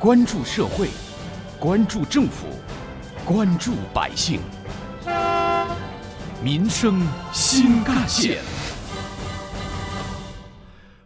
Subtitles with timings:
[0.00, 0.88] 关注社会，
[1.58, 2.46] 关注政府，
[3.22, 4.40] 关注百姓，
[6.42, 8.38] 民生新干线。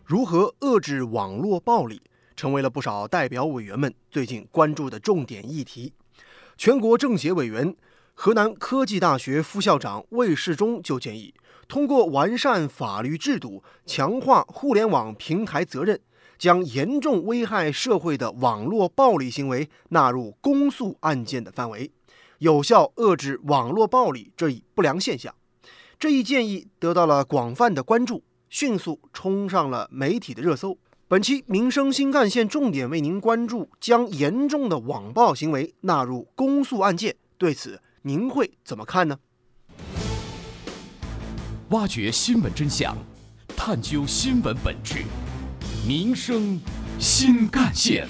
[0.05, 2.01] 如何遏制网络暴力，
[2.37, 5.93] 成为了不少代表委员们最近关注的重点议题。
[6.57, 7.75] 全国政协委员、
[8.15, 11.35] 河南科技大学副校长魏世忠就建议，
[11.67, 16.00] 通过完善法律制度，强化互联网平台责任。
[16.39, 21.91] 将严重危害社会的网络暴力行为纳入公诉案件的范围，
[22.39, 25.35] 有效遏制网络暴力这一不良现象。
[25.99, 30.77] 这一建议得到了广泛的关注，迅速冲上了媒体的热搜。
[31.07, 39.19] 本期民生新干线重点为您关注：将严重的网暴行为纳入公诉案件，对此您会怎么看呢？
[41.71, 42.97] 挖掘新闻真相，
[43.57, 45.05] 探究新闻本质。
[45.87, 46.59] 民生
[46.99, 48.09] 新干线，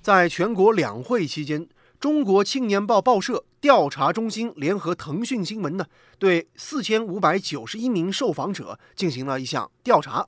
[0.00, 1.68] 在全国两会期间，
[2.00, 5.84] 中国青年报报社调查中心联合腾讯新闻呢，
[6.18, 10.26] 对四千五百九十一名受访者进行了一项调查。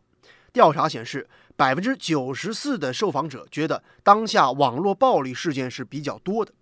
[0.52, 6.52] 调查显示，百分之九十四的受访者觉得当下网络暴力事件是比较多的，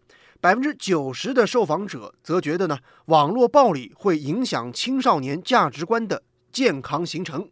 [0.41, 6.23] 百分之九十的受访者则觉得呢，网络暴力会影响青少年价值观的。
[6.53, 7.49] 健康形成。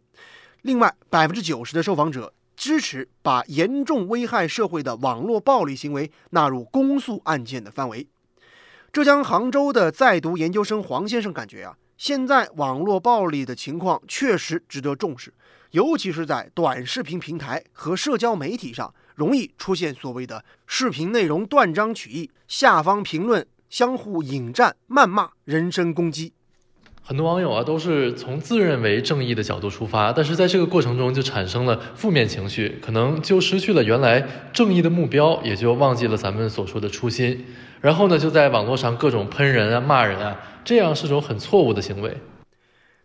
[0.61, 8.07] 另外，百分之九十的受访者支持把严重危害社会的网络暴力行为纳入公诉案件的范围。
[8.93, 15.33] 浙江杭州的在读研究生黄先生感觉啊，现在网络暴力的情况确实值得重视，
[15.71, 26.33] 尤其是在短视频平台和社交媒体上，容易出现所谓的视频内容断章取义，下方评论相互引战、谩骂、人身攻击。
[27.03, 37.45] 很多网友啊，都是从自认为正义的角度出发，但是在这个过程中就产生了负面情绪，可能就失去了原来正义的目标，也就忘记了咱们所说的初心。
[37.81, 42.15] 然后呢，就在网络上各种喷人啊、骂人啊，这样是种很错误的行为。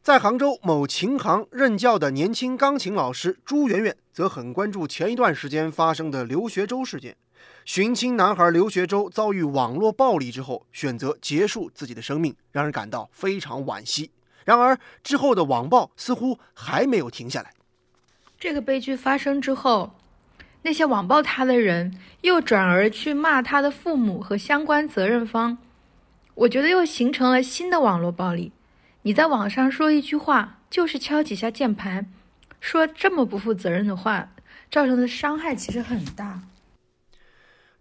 [0.03, 7.17] 在杭州某琴行任教的年轻钢琴老师朱媛媛，则很关注前一段时间发生的刘学周事件。
[7.65, 14.13] 寻亲男孩刘学周遭遇网络暴力之后，选择结束自己的生命，让人感到非常惋惜。
[14.45, 17.53] 然而，之后的网暴似乎还没有停下来。
[18.39, 19.97] 这个悲剧发生之后，
[20.63, 25.59] 那些网暴他的人又转而去骂他的父母和相关责任方，
[26.35, 28.53] 我觉得又形成了新的网络暴力。
[29.03, 32.13] 你在网上说一句话，就是敲几下键盘，
[32.61, 34.31] 说这么不负责任的话，
[34.71, 36.43] 造成的伤害其实很大。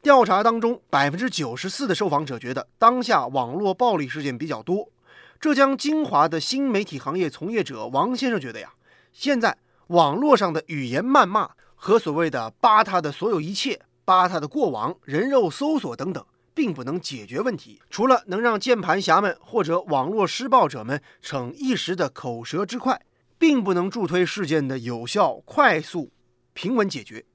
[0.05, 4.91] 调查当中，百分之九十四的受访者觉得当下网络暴力事件比较多。
[5.39, 8.71] 浙江金华的新媒体行业从业者王先生觉得呀，
[9.11, 9.57] 现在
[9.88, 16.23] 网络上的语言谩骂和所谓的扒他的所有一切、扒他的过往、人肉搜索等等，
[16.53, 23.01] 并不能解决问题，除了能让键盘侠们或者网络施暴者们逞一时的口舌之快，
[23.39, 26.11] 并不能助推事件的有效、快速、
[26.53, 27.25] 平稳解决。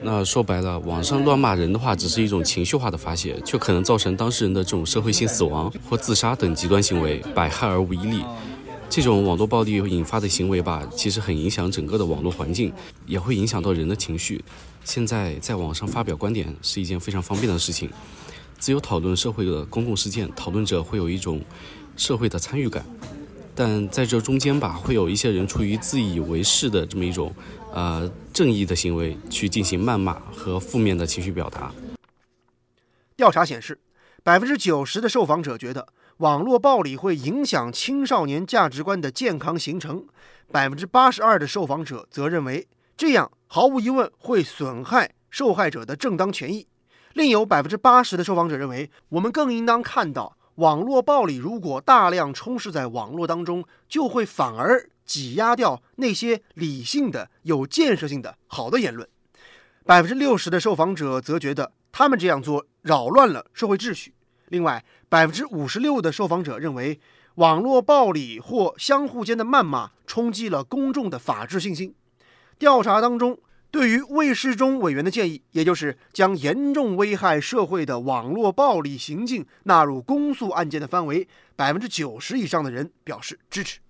[0.00, 8.22] 那说白了，网上乱骂人的话，只是一种情绪化的发泄，却可能造成当事人的这种社会性死亡或自杀等极端行为，百害而无一利。
[8.90, 12.72] 这种网络暴力引发的行为吧，其实很影响整个的网络环境，
[13.06, 14.44] 也会影响到人的情绪。
[14.84, 17.90] 现在在网上发表观点是一件非常方便的事情，
[18.58, 21.40] 自由讨论社会的公共事件，讨论者会有一种
[21.96, 22.84] 社会的参与感。
[23.54, 27.32] 但在这中间吧，会有一些人出于自以为是的这么一种。
[27.76, 31.72] 呃，正义的行为去进行谩骂和负面的情绪表达。
[33.16, 33.80] 调查显示，
[34.22, 35.88] 百分之九十的受访者觉得
[36.18, 40.06] 网络暴力会影响青少年价值观的健康形成，
[40.52, 46.68] 百分之八十二的受访者则认为这样毫无疑问会损害受害者的正当权益。
[47.14, 54.88] 另有百分之八十的受访者认为，我们更应当看到，网络暴力如果大量充斥在网络当中，就会反而。
[55.06, 59.06] 挤压掉那些理性的、有建设性的好的言论。
[59.84, 64.14] 百分之六十的受访者则觉得他们这样做扰乱了社会秩序。
[64.48, 66.98] 另外，百分之五十六的受访者认为
[67.34, 71.94] 网络暴力或相互间的谩骂冲击了公众的法治信心。
[72.58, 73.38] 调查当中，
[73.74, 81.26] 对于魏世忠委员的建议，也就是将严重危害社会的网络暴力行径纳入公诉案件的范围，
[81.56, 83.80] 百分之九十以上的人表示支持。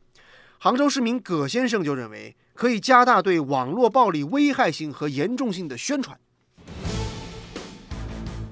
[0.59, 6.19] 杭州市民葛先生就认为，可以加大对网络暴力危害性和严重性的宣传，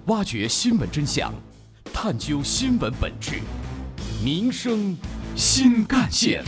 [0.09, 1.33] 挖掘新闻真相，
[1.95, 3.41] 探究新闻本质，
[4.23, 4.95] 民生
[5.35, 6.45] 新干线。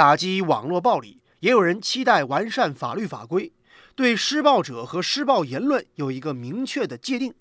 [0.00, 3.52] 打击网络暴力，也有人期待完善法律法规，
[3.94, 7.34] 对施暴者和施暴言论有一个明确的界定。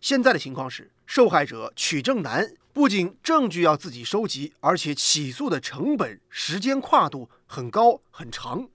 [0.00, 8.66] 现在的情况是，受害者取证难，不仅证据要自己收集，而且起诉的成本、时间跨度很高很长。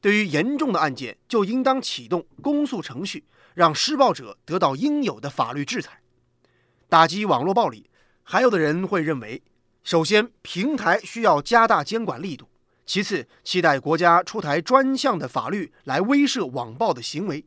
[0.00, 3.22] 对于严重的案件，就应当启动公诉程序，
[3.54, 6.00] 让施暴者得到应有的法律制裁。
[6.88, 7.88] 打击网络暴力，
[8.24, 9.40] 还有的人会认为，
[9.84, 12.48] 首先平台需要加大监管力度，
[12.86, 17.44] 其次期待国家出台专项的法律来威慑网暴的行为，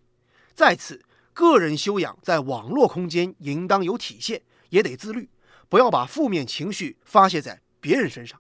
[0.54, 1.02] 再次
[1.34, 5.30] 个人修养在网络空间应当有体现，也得自律，
[5.70, 8.40] 不要把负面情绪发泄在别人身上。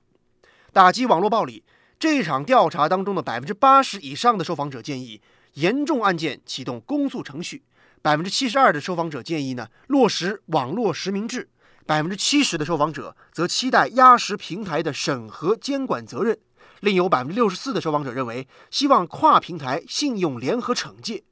[0.71, 1.63] 打击网络暴力。
[2.01, 5.21] 这场调查当中的百分之八十以上的受访者建议，
[5.55, 7.57] 严重案件启动公诉程序；
[8.01, 11.49] 百分之七十二的受访者建议呢落实网络实名制；
[11.85, 16.37] 百分之七十的受访者则期待压实平台的审核监管责任；
[16.81, 21.23] 另有百分之六十四的受访者认为希望跨平台信用联合惩戒；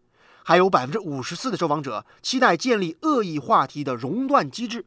[0.43, 4.85] 还有百分之五十四的受访者期待建立恶意话题的熔断机制。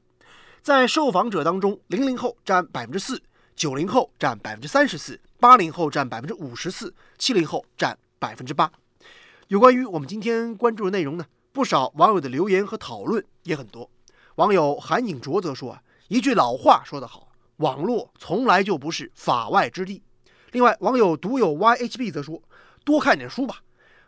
[0.63, 3.23] 在受访者当中，零零后占百分之四，
[3.57, 5.21] 九零后占百分之三十四。
[5.39, 8.71] 八零后占百分之五十四，七零后占百分之八。
[9.49, 13.91] 有关于我们今天关注的内容呢，不少网友的留言和讨论也很多。
[14.35, 20.03] 网友韩影卓则说啊，一句老话说得好，网络从来就不是法外之地。
[20.53, 22.43] 另外，网友独有 YHB 则说，
[22.85, 23.63] 多看点书吧，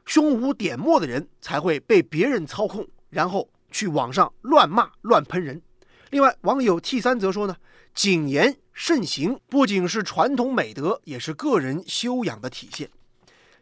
[0.05, 5.63] 胸无点墨的人才会被别人操控，然后去网上乱骂乱喷人。
[6.11, 7.57] 另外，网友 T 三则说呢，
[7.95, 8.57] 谨言。
[8.75, 12.89] 慎行不仅是传统美德，也是个人修养的体现。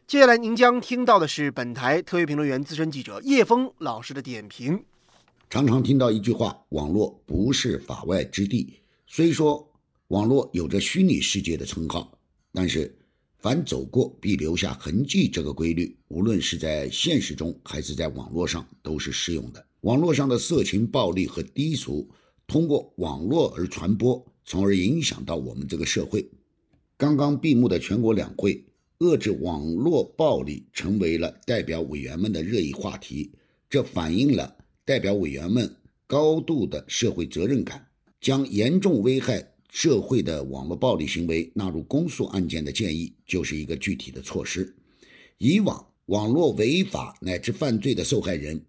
[0.06, 4.84] 接下来您将听到的是本台特约评论员、资深记者叶峰老师的点评。
[5.50, 9.68] 常常听到一句话：“网络不是法外之地。”虽说
[10.08, 12.16] 网络有着虚拟世界的称号，
[12.52, 12.94] 但是
[13.38, 19.64] 凡走过必留下痕迹这个规律，无论是在现实中还是在网络上都是适用的。
[19.82, 22.08] 网络上的色情、暴力和低俗，
[22.46, 24.24] 通过网络而传播。
[24.44, 26.28] 从而影响到我们这个社会。
[26.96, 28.64] 刚刚闭幕的全国两会，
[28.98, 33.30] 遏制网络暴力成为了代表委员们的热议话题。
[33.68, 35.72] 这反映了代表委员们
[36.06, 37.86] 高度的社会责任感。
[38.20, 44.74] 将严重危害社会的网络暴力行为纳入公诉案件的建议，就是一个具体的措施。
[45.38, 48.60] 以往，网络违法乃至犯罪的受害人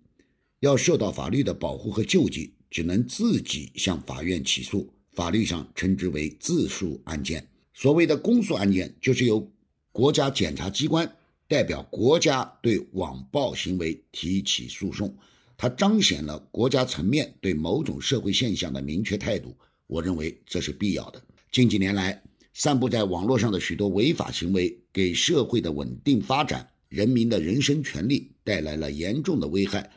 [0.59, 4.93] 要受到法律的保护和救济，只能自己向法院起诉。
[5.13, 7.45] 法律上称之为自诉案件。
[7.73, 9.51] 所谓的公诉案件，就是由
[9.91, 15.13] 国家检察机关代表国家对网暴行为提起诉讼，
[15.57, 19.53] 它彰显了国家层面对某种社会现象的明确态度。
[19.91, 21.21] 我认为这是必要的。
[21.51, 22.23] 近几年来，
[22.53, 29.91] 散布在网络上的许多违法行为，给社会的稳定发展、人民的人身权利带来了严重的危害，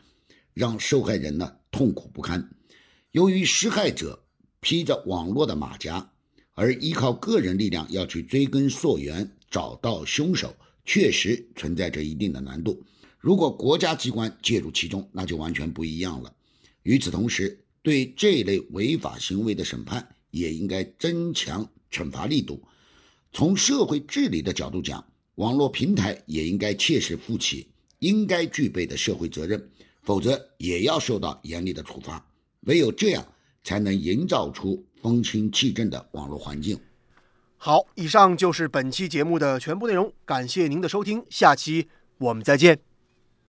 [0.53, 2.45] 让受害人呢痛苦不堪。
[3.11, 4.21] 由于施害者。
[4.61, 6.11] 披着网络的马甲，
[6.55, 10.55] 而依靠个人力量要去追根溯源找到凶手，
[10.85, 12.83] 确实存在着一定的难度。
[13.19, 16.33] 如果国家机关介入其中，那就完全不一样了。
[16.81, 22.61] 与此同时，对这类违法行为的审判也应该增强惩罚力度。
[23.31, 29.69] 从社会治理的角度讲，网络平台也应该切实负起应该具备的社会责任，
[30.01, 32.27] 否则也要受到严厉的处罚。
[32.61, 33.25] 唯有这样。
[33.67, 36.79] 才能营造出风清气正的网络环境。
[37.57, 41.87] 好，以上就是本期节目的全部内容，感谢您的收听，下期
[42.19, 42.94] 我们再见。